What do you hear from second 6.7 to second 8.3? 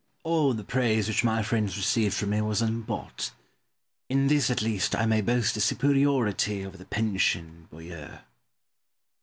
the pensioned Boileau.